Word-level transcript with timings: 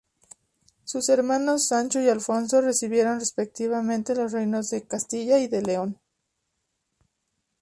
Sus 0.83 1.09
hermanos 1.09 1.67
Sancho 1.67 2.01
y 2.01 2.09
Alfonso 2.09 2.59
recibieron 2.59 3.19
respectivamente 3.19 4.15
los 4.15 4.31
reinos 4.31 4.71
de 4.71 4.81
Castilla 4.87 5.37
y 5.37 5.47
de 5.47 5.61
León. 5.61 5.99